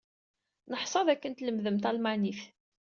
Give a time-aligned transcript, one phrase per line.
[0.71, 2.41] Neḥṣa d akken tlemdem talmanit.